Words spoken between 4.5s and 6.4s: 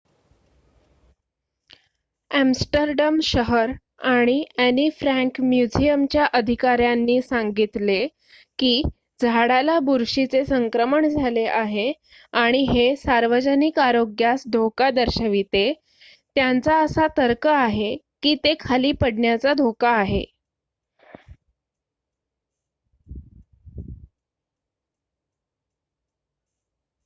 Annie Frank म्युझियमच्या